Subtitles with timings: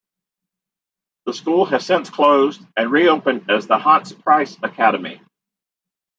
[1.27, 5.21] The school has since closed and re-opened as the Hans Price Academy.